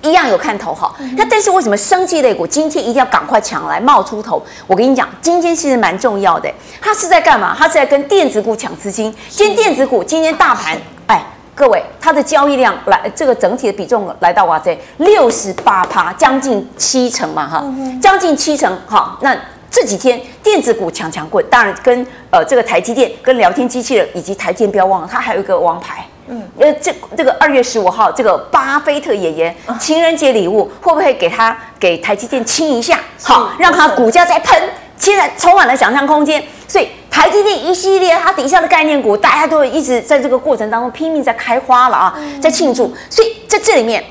[0.04, 0.94] 一样有看头哈。
[1.18, 4.42] 那但是为什么生技类股今天一定要赶快抢来冒出头？
[4.68, 6.48] 我跟你讲，今天其实蛮重要的。
[6.80, 7.56] 它是在干嘛？
[7.58, 9.14] 它是在跟电子股抢资金。
[9.30, 17.64] 今天电子股今天大盘，哎，各位，它的交易量来这个整体的比重来到哇塞六十八趴，将近七成嘛哈，
[18.02, 19.18] 将近七成哈。
[19.22, 19.36] 那
[19.72, 33.00] 这几天电子股强强滚，当然跟呃这个台积电、跟聊天机器人以及台积电不要忘了，它还有一个王牌，嗯，呃这这个二月十五号这个巴菲特爷爷情人节礼物会不会给他给台积电亲一下？
[33.22, 34.62] 好，让他股价再喷，
[34.98, 36.44] 现在充满了想象空间。
[36.68, 42.92] 所以台积电一系列它底下的概念股，大家都一直在这个过程当中拼命在开花了啊，在庆祝。
[43.10, 44.04] 所以在这里面，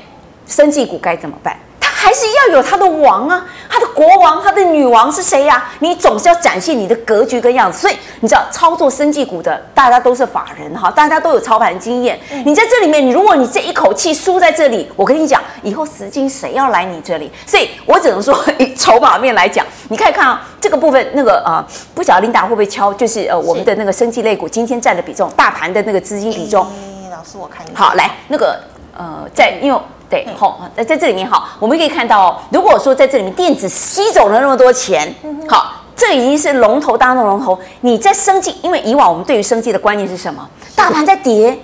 [0.47, 1.57] 生技股该怎么办？
[2.03, 5.71] 还是要有他的王啊，他的国王，他的女王是谁呀、啊？
[5.79, 7.79] 你总是要展现你的格局跟样子。
[7.79, 12.19] 所以你知道操作生技股的，大家都是法人哈，大家都有操盘经验。
[12.45, 17.31] 你在这里面，你如果你这一口气输在这里，我跟你讲，以后时间谁要来你这里？
[17.47, 22.93] 所以我只能说，以筹码面来讲，你看一看啊，这个部分那个啊、呃，不晓得琳达会不会敲？
[22.93, 26.65] 就是呃，我们的那个生技类股今天占的比重，大盘的那个资金比重。
[26.65, 27.81] 欸、老师，我看一下。
[27.81, 28.59] 好，来那个
[28.93, 29.79] 呃，在因为。
[30.13, 35.11] 对，好，在在这里面哈，我们可以看到哦，如果说在这里面电子吸走了那么多钱，
[35.49, 37.57] 好，这已经是龙头当中龙头。
[37.81, 40.47] 你在生计，因为以往我们对于生计的观念是什么？
[40.75, 41.57] 大盘在跌，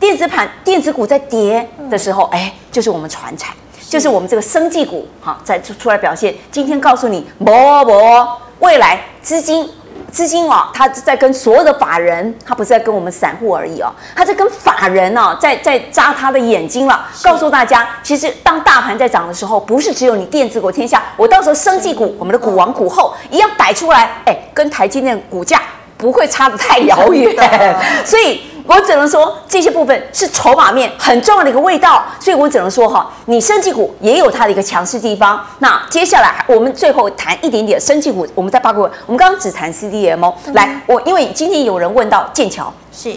[0.00, 3.54] 电子盘、电子股在跌的时候，哎，就是我们传产，
[3.88, 6.34] 就是我们这个生计股哈，在出来表现。
[6.50, 7.44] 今天告诉你，不
[7.84, 7.92] 不，
[8.58, 9.70] 未来资金。
[10.14, 25.60] 资金哦，他在跟所有的法人，他不是在跟我们散户而已哦，他在跟法人哦，在在扎他的眼睛了，告诉大家，其实当大盘在涨的时候，不是只有你电子股天下，我到时候生技股，我们的股王股后一样摆出来，哎，跟台积电股价
[25.98, 27.34] 不会差得太遥远，
[28.06, 28.53] 所以。
[28.66, 35.38] 我只能说这些部分是筹码面很重要的一个味道，所以我只能说哈，你生技股也有它的一个强势地方。
[35.58, 38.90] 那接下来我们最后谈一点点生技股，我们再八卦。
[39.06, 40.32] 我们刚刚只谈 CDMO。
[40.54, 43.16] 来，我因为今天有人问到剑桥，是好，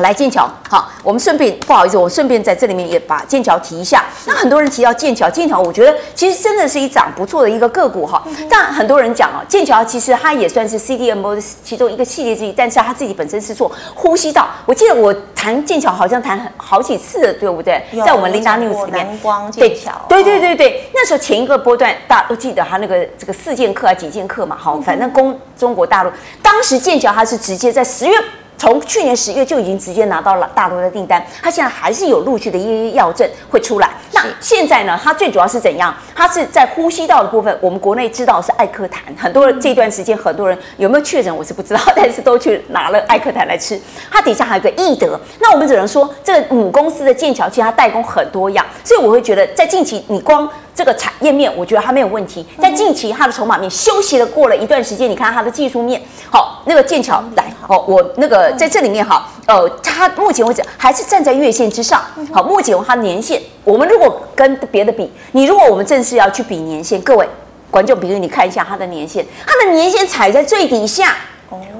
[0.00, 4.04] 来剑桥，好，我们顺便不好意思，我顺便在这里面也把剑桥提一下。
[4.26, 8.22] 那很多人提到剑桥，剑桥，我觉得其实真的是一涨不错的一个个股哈。
[8.50, 14.48] 但很多人讲哦，剑桥其实它也算是 CDMO 的其中一个系列之一，但是它自己本身是做呼吸道。
[14.66, 17.82] 我记得我谈剑桥好像谈好几次了，对不对？
[18.04, 26.10] 在我们 Linda News 里面，蓝光剑桥，对对对对，那时候前一个波段大家都记得它那个这个四剑客啊几剑客嘛，好，反正攻中国大陆，
[26.42, 28.14] 当时剑桥它是直接在十月。
[28.56, 33.90] 从去年十月就已经直接拿到了大陆的订单，它现在还是有陆续的一些药证会出来。
[34.12, 35.94] 那现在呢，它最主要是怎样？
[36.14, 43.78] 它是在呼吸道的部分，我们国内知道是艾克坦，很多人这段时间很多人有没有确诊我是不知道，但是都去拿了艾克坦来吃。
[44.10, 50.48] 它底下还有个易德，那我们只能说这个母公司的剑桥其实它代工很多样，所以我会觉得在近期你光。
[50.74, 52.44] 这个产业面，我觉得它没有问题。
[52.60, 62.02] 在近期，它的筹码面休息了过了一段时间，你看它的技术面，好，那个剑桥来，好，我那个在这里面哈，呃，它目前为止还是站在月线之上。
[62.32, 67.28] 好，目前它年线，我们如果跟别的比，你如果我们正式要去比年线，各位
[67.70, 71.14] 观众，比如你看一下它的年线，它的年线踩在最底下，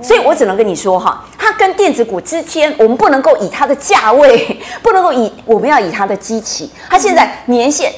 [0.00, 7.92] 所以我只能跟你说哈，它跟电子股之间，我们不能够以它的价位， 不能够以我们要以它的基期，它现在年线。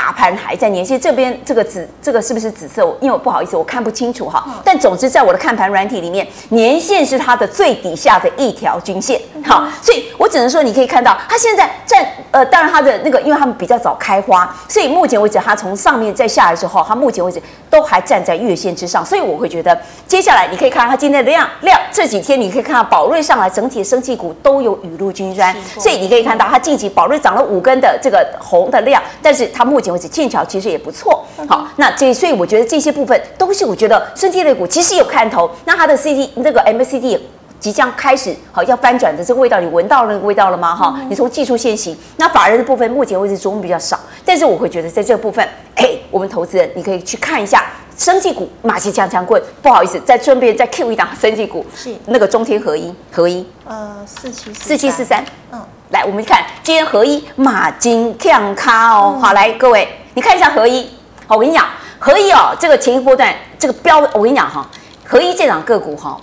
[0.00, 2.82] 大盘还在年线这边，这个紫，这个是不是紫色？
[3.02, 4.42] 因为我不好意思，我看不清楚哈。
[4.64, 9.20] 但总之，在我的看盘软体里面，年线是它的最底下的一条均线。
[9.44, 19.04] 好，所以我只能说，你可以看到它现在在呃，当然它的那个，因为他们比较早开花，所以目前为止，它从上面再下来之后，它目前为止都还站在月线之上。
[19.04, 35.50] 所以我会觉得，接下来你可以看到它今天的量量，这几天你可以看到宝瑞上来，整体生气股都有雨露均沾，所以你可以看到它近期宝瑞涨了五根的这个红的量，但是它目前为止剑桥其实也不错，好，那这所以我觉得这些部分都是我觉得生技类股其实有看头。
[35.64, 37.18] 那它的 C D 那个 M A C D
[37.58, 40.74] 即将开始好要翻转的这个味道，你闻到那个味道了吗？
[40.74, 47.66] 哈，你从技术先行，那法人的部分目前为止琢磨比较少，但是我会觉得在这个部分，哎，我们投资人你可以去看一下
[47.98, 49.42] 生技股马戏强强棍。
[49.60, 51.94] 不好意思，再顺便再 Q 一档生技股，是。
[52.06, 55.22] 那个中天合一合一，呃，四七四七四三，
[55.52, 59.88] 嗯，来我们看今天合一马金强咖哦，好来各位。
[60.14, 60.88] 你看一下合一，
[61.26, 61.66] 好，我跟你讲，
[61.98, 64.64] 合一哦，这个前一波段这个飙，我跟你讲哈，
[65.04, 66.16] 合一这档个股哈，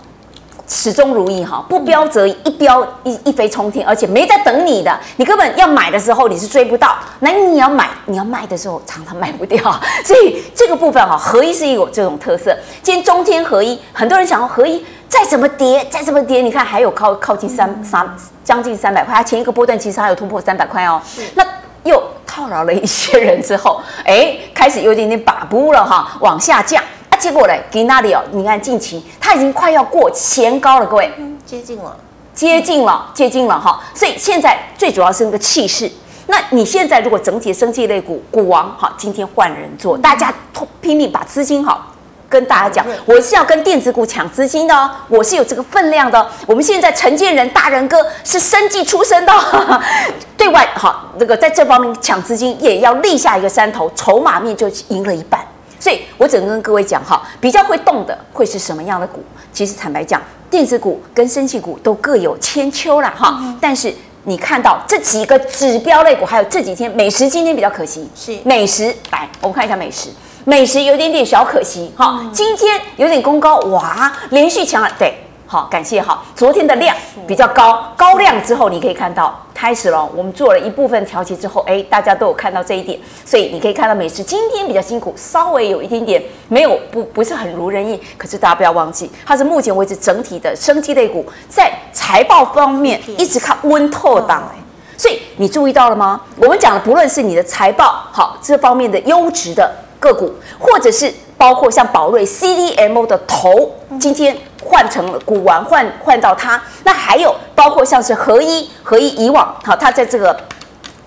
[0.69, 9.61] 始终如一哈，不飙则已，一飙一一飞冲天，而且没在等你的，你根本要买的时候你是追不到，那你要买，你要卖的时候常常卖不掉，
[10.05, 12.57] 所以这个部分哈，合一是有这种特色。
[12.81, 18.07] 今天中天合一，很多人想要合一再怎么跌，再怎么跌，你看还有靠靠近三三
[18.43, 21.01] 将近三百块，它前一个波段其实还有突破三百块哦，
[21.35, 21.45] 那
[21.83, 22.01] 又。
[22.29, 27.17] 套牢了一些人之后， 哎，开始有点点把不了哈，往下降啊。
[27.17, 31.97] 结果呢，给那里哦，你看近期它已经快要过前高了，各位，嗯，接近了，
[32.35, 33.81] 接近了，接近了哈。
[33.95, 35.91] 所以现在最主要是那个气势。
[36.27, 40.31] 那你现在如果整体生技类股股王哈，今天换人做，大家
[40.79, 41.87] 拼命把资金哈。
[42.29, 46.29] 跟大家讲，我是要跟电子股抢资金的哦，我是有这个分量的。
[46.45, 49.33] 我们现在承建人大仁哥是生计出身的，
[50.37, 55.39] 对外好那个在这方面抢资金也要立下一个山头，筹码面就赢了一半。
[55.79, 59.23] 所以我只能跟各位讲哈，比较会动的会是什么样的股？
[59.53, 63.39] 其实坦白讲，电子股跟生技股都各有千秋啦哈。
[63.61, 70.09] 但是你看到这几个指标类股，还有这几天美食今天比较可惜，是美食来，我们看一下美食。
[70.47, 75.13] 美食有点点小可惜，哈，今天有点攻高，哇，连续强了，对，
[75.45, 76.95] 好，感谢哈，昨天的量
[77.27, 94.49] 比较高，高量之后你可以看到开始了，我们做了一部分调节之后，哎，大家都有看到这一点，所以你可以看到美食今天比较辛苦，稍微有一点点没有不不是很如人意，可是大家不要忘记，它是目前为止整体的生机类股在财报方面一直看温透档，
[94.95, 96.21] 所以你注意到了吗？
[96.37, 99.69] 我们讲的不论是你的财报好这方面的优质的。
[99.99, 106.61] 个股，或者是包括像宝瑞 CDMO 的头，今天换成了股王，换换到它。
[106.83, 110.35] 那还有包括像是合一，合一以往好，它在这个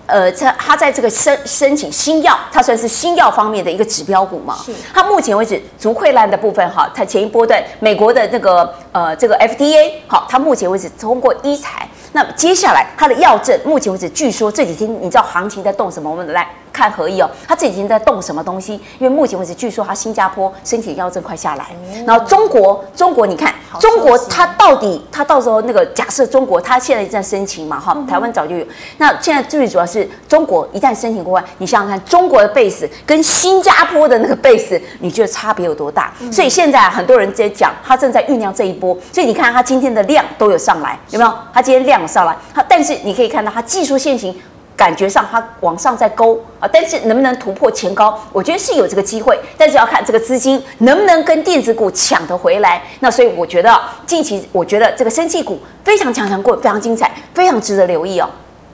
[0.07, 4.57] 呃，它它在这个申申请新药，它算是新药方面的一个指标股嘛。
[4.65, 4.71] 是。
[4.93, 11.87] 它目前为止，足溃烂的部分哈，它前一波段美国的那个呃这个 FDA 好，它目前为止通过医材。
[12.13, 16.09] 那接下来它的药证，目前为止据说这几天你知道行情在动什么？
[16.11, 18.73] 我们来看合意哦，他自己已经在动什么东西？
[18.99, 28.65] 因为目前为止，据说他新加坡申请要证快下来，嗯、然后中国，中国你看，中国他到底他到时候那个假设中国他现在在申请嘛哈，台湾早就有，
[28.97, 36.13] 那现在最主要是中国一旦申请过来，你想想看，中国的 base 跟新加坡的那个 base，你觉得差别有多大？
[36.19, 41.33] 嗯、所以现在很多人在讲，他正在酝酿这一波，所以你看他今天的量都有上来，有没有？
[41.53, 44.33] 他今天量上来，他但是你可以看到他技术线型。
[44.81, 48.19] 感觉上它往上在勾啊，但是能不能突破前高？
[48.33, 52.81] 我觉得是有这个机会，但是要看这个资金能不能跟电子股抢得回来。
[52.99, 58.27] 那所以我觉得近期，我觉得这个生技股非常强强过，非常精彩，非常值得留意哦。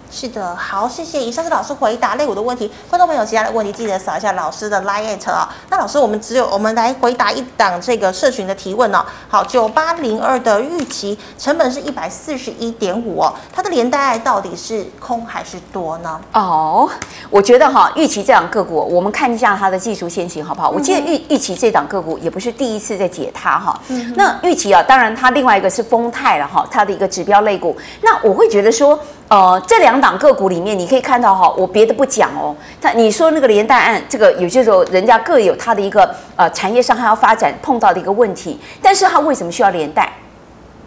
[0.10, 1.22] 是的，好，谢谢。
[1.22, 5.48] 以上是老师回答类股的问题，观众朋友其他的问题记得扫一下老师的 LINE 啊。
[5.70, 9.06] 那老师，我们只有我们来回答一档这个社群的提问哦。
[9.28, 16.20] 好，九八零二的预期成本是一百四十一点五哦，它的连带到底是空还是多呢？
[16.32, 16.90] 哦，
[17.30, 20.70] 我觉得哈，预期这档个股，我们看一下它的技术先行好不好？
[20.70, 23.80] 我记得预预期这档个股也不是第一次在解它哈。
[23.90, 24.14] 嗯。
[24.16, 27.76] 那预期啊，当然它另外一个是丰泰了哈，它的一个指标类股。
[28.02, 28.98] 那我会觉得说。
[29.30, 32.56] 呃，这两档个股里面，你可以看到哈，我别的不讲哦。
[32.82, 40.10] 他你说那个连带案，这个有些时候人家各有他的一个呃产业上还要发展碰到的一个问题，但是他为什么需要连带？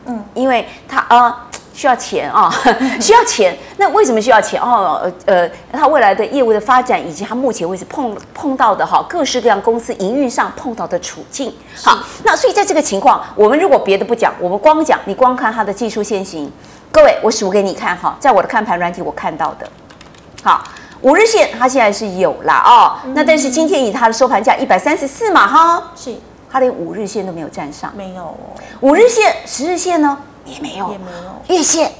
[0.06, 1.36] 嗯，因为他啊、呃、
[1.74, 2.50] 需要钱啊，
[2.98, 3.54] 需要钱。
[3.76, 4.58] 那为什么需要钱？
[4.58, 11.52] 哦，呃，他未来的业务的发展以及他目前为止碰碰到的哈各式各样公司营运上碰到的处境。
[11.84, 16.50] 好，那所以在这个情况，我们如果别的不讲，我们光讲，你光看它的技术线型。
[16.92, 19.68] 各位，我数给你看哈，在我的看盘软体我看到的，
[20.42, 20.64] 好，
[21.02, 26.12] 五日线它现在是有啦哦，嗯、那但是今天以它的收盘价一百三十四嘛哈，是，
[26.50, 28.34] 它连五日线都没有站上，没有哦，
[28.80, 31.92] 五日线、十日线呢也没有，也没有，月线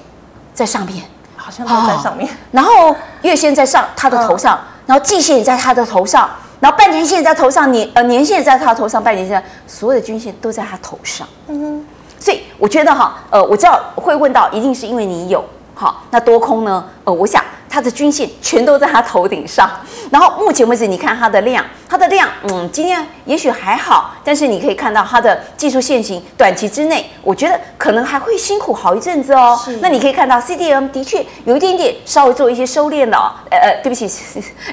[0.53, 1.05] 在上面，
[1.37, 6.29] 好像都在上面，然后月线在上它的头上，嗯、然后季线也在它的头上，
[6.59, 11.87] 然后半年线在头上，年呃年线也在它的头上，半年线所有的均线都在它头上，嗯哼。
[12.21, 15.45] 所以我觉得哈，呃，我知道会问到，一定是因为你有，
[15.75, 16.85] 好，那多空呢？
[17.03, 17.43] 呃，我想。
[17.73, 19.71] 它的均线全都在它头顶上，
[20.11, 29.61] 然后目前为止，你看它的量，它的量，嗯，今天也许还好，但是你可以看到它的技术线型，短期之内，我觉得可能还会辛苦好一阵子哦。
[29.65, 34.09] 是那你可以看到 CDM 的确有一点点稍微做一些收敛了，哦，呃呃，对不起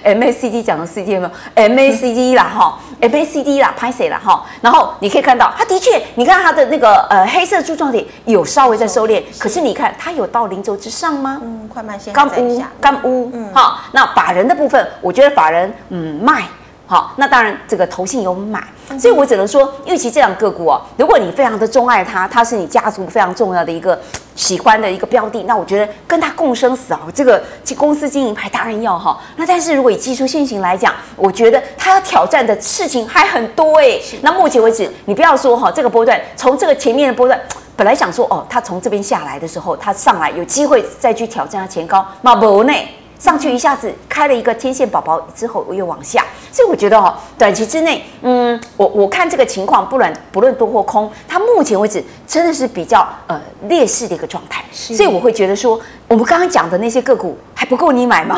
[0.05, 4.45] ，MACD 讲的 CDM，MACD 啦哈，MACD 啦，拍谁啦哈？
[4.61, 11.41] 然后你可以看到它的确，你看它的那个呃黑色柱状体有稍微在收敛，可是你看它有到零轴之上吗？
[11.43, 12.63] 嗯，快慢线干乌。
[12.79, 16.43] 干乌，嗯，好，那法人的部分，我觉得法人嗯卖，
[16.87, 18.63] 好，那当然这个投信有买，
[18.97, 23.99] 所以我只能说，预期这样个股哦，如果你非常的钟爱它，它是你家族非常重要的一个
[24.35, 27.43] 喜欢的一个标的，那我觉得跟它共生死啊，这个
[27.75, 37.37] 公司经营牌当然要哈，那但是如果以技术线型来讲，我觉得它要挑战的事情还很多哎，那目前为止，你不要说哈，这个波段从这个前面的波段。
[37.75, 42.87] 本来想说哦，它从这边下来的时候，它上来有机会再去挑战它前高，马博内
[43.19, 58.37] 上去一下子开了一个天线宝宝之后又往下，所以我觉得哦，短期之内，嗯，我我看这个情况，不论不论多或空，它目前为止真的是比较呃劣势的一个状态，所以我会觉得说，我们刚刚讲的那些个股还不够你买吗？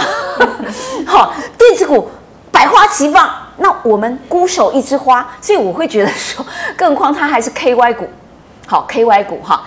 [1.06, 2.10] 好，电子股
[2.52, 6.46] 百花齐放，那我们孤守一枝花，所以我会觉得说，
[6.78, 8.08] 更何况它还是 KY 股。
[8.66, 9.60] 好，KY 股哈哦，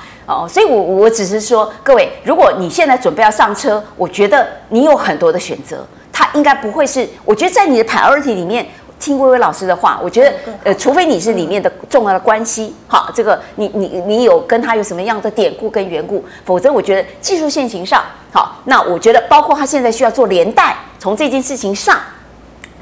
[0.48, 8.66] 所以我我只是说，各位，如果你现在准备要上车，我觉得你有很多的选择，它应该不会是，我觉得在你的 priority 里面，
[8.98, 10.32] 听薇薇老师的话，我觉得
[10.64, 18.02] 呃，除非你是里面的重要的关系，好，这个你你你有跟他有什么样的典故跟缘故，否则我觉得技术线型上，
[18.32, 21.98] 好，那我觉得包括他现在需要做连带，从这件事情上。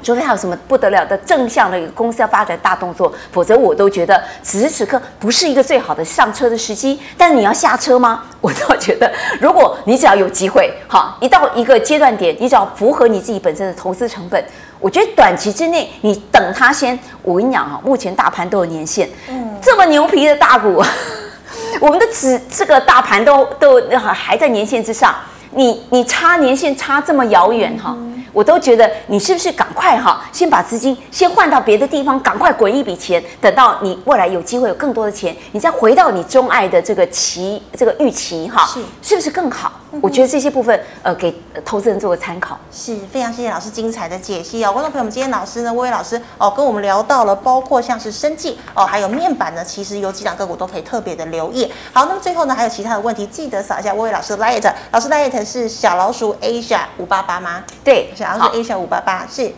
[0.01, 6.99] 除非还有什么不得了的正向的一个公司要发展大动作，否则我都觉得此时此刻不是一个最好的上车的时机。
[7.17, 8.23] 但是你要下车吗？
[8.41, 14.43] 我倒觉得，如果你只要有机会，好，一到一个阶段点，你只要符合你自己本身的投资成本，
[14.79, 16.97] 我觉得短期之内你等它先。
[17.21, 20.83] 我跟你讲哈，目前大盘都有年限，嗯，这么牛皮的大股，
[21.79, 25.13] 我们的指这个大盘都都还在年限之上，
[25.51, 27.95] 你你差年限差这么遥远哈。
[27.95, 39.71] 嗯我都觉得你是不是赶快哈，先把资金先换到别的地方，赶快滚一笔钱，等到你未来有机会有更多的钱，你再回到你钟爱的这个期这个预期哈，是是不是更好？
[39.93, 42.57] 嗯、我觉得这些部分呃给投资人做个参考。
[42.71, 51.69] 是非常谢谢老师精彩的解析哦，观众朋友们，今天老师呢，薇薇老师哦跟我们聊到了，包括像是生计哦，还有面板呢，其实有几档个股都可以特别的留意。
[51.91, 57.61] 好，那么最后呢，还有其他的问题，记得扫一下薇薇老师的 light，老师 light 是小老鼠 Asia 五八八吗？
[57.83, 58.13] 对。
[58.21, 59.51] 然后是 A 小五八八是。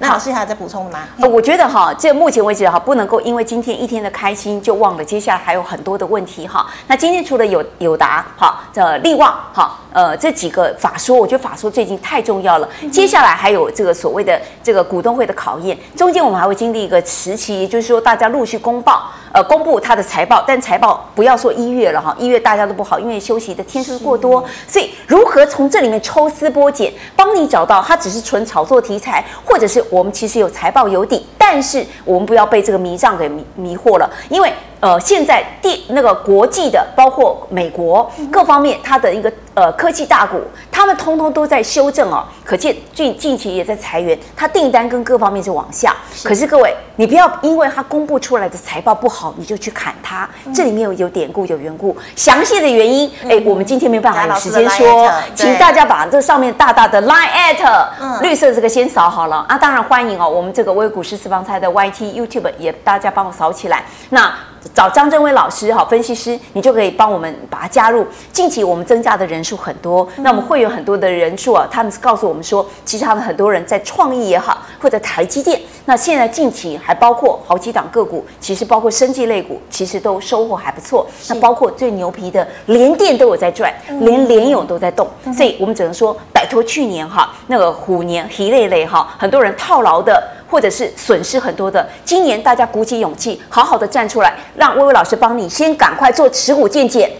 [0.00, 1.00] 那老师还有在补充的吗？
[1.20, 6.64] 呃，我觉得哈，这目前为止哈，不能够因为今天一天的开心就忘了接下来还有很多的问题哈。
[6.86, 12.68] 那今天除了有友达哈的利旺哈，呃这几个法说，我觉得法说最近太重要了。
[12.92, 19.10] 接下来还有这个所谓的这个股东会的考验，中间我们还会经历一个时期，也就是说大家陆续公报。
[19.32, 34.52] 呃，公布他的财报，但财报不要说一月了哈，一月大家都不好，因为休息的天数过多，所以如何从这里面抽丝剥茧，帮你找到它只是纯炒作题材，或者是我们其实有财报有底，但是我们不要被这个迷障给迷迷惑了，因为。
[34.80, 42.24] 呃，现在地那个国际的，包括美国各方面，它的一个呃科技大股，他们通通都在修正哦。
[42.44, 45.94] 可见近近期也在裁员，它订单跟各方面是往下。
[46.14, 50.28] 是可是各位，你不要因为它公布出来的财报不好，你就去砍它。
[50.46, 59.58] 嗯、这里面有有典故，有缘故，详细的原因，哎、嗯，我们今天没办法有时间说，请大家把这上面大大的 line at、嗯、绿色这个先扫好了啊。
[59.58, 63.84] 当然欢迎哦，我们这个微股市私房菜的 YT YouTube 也大家帮我扫起来。
[64.10, 64.32] 那。
[64.74, 68.06] 找张正威老师哈，分析师，你就可以帮我们把它加入。
[68.32, 75.60] 近期我们增加的人数很多，那我们会有很多的人数啊，他们是告诉我们说，其实他们很多人在创意也好，或者台积电。
[75.84, 81.06] 那现在近期还包括好几档个股，其实包括生技类股，其实都收获还不错。
[81.28, 85.08] 那包括最牛皮的连电都有在赚，连联勇都在动。
[85.34, 90.22] 所以我们只能说，摆脱去年哈那个虎年疲累累哈，很多人套牢的。
[90.48, 97.10] 或者是损失很多的，今年大家鼓起勇气，好好的站出来，让薇薇老师帮你先赶快做持股见解，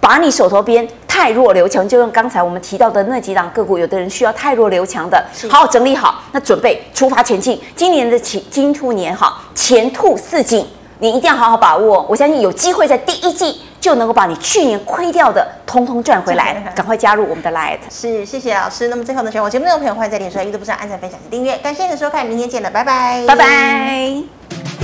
[0.00, 7.60] 把你手头边太弱留强，就用刚才我们提到的那几档个股，有的人需要太弱留强的，好好整理好，那准备出发前进。
[7.76, 10.66] 今年的起金兔年哈，前兔似锦，
[10.98, 13.60] 你一定要好好把握，我相信有机会在第一季。
[13.80, 17.78] 就能够把你去年亏掉的通通赚回来， 赶快加入我们的 Light。
[17.90, 18.88] 是，谢谢老师。
[18.88, 21.56] 那么最后呢，喜欢我节目内容的朋友，欢迎在脸书、YouTube 上按赞、分享及订阅。
[21.58, 24.77] 感谢你的收看，明天见了，拜拜，拜拜。